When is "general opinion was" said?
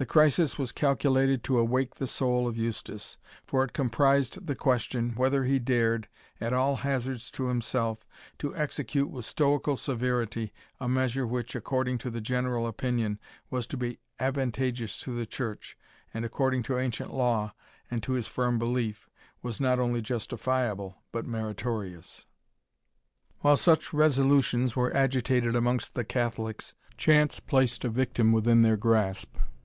12.22-13.66